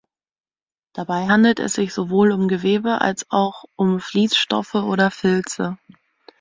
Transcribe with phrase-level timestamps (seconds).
[0.93, 5.77] Dabei handelt es sich sowohl um Gewebe als auch um Vliesstoffe oder Filze.